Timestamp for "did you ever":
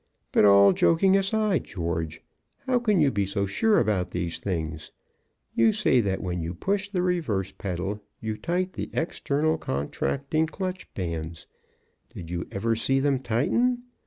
12.15-12.75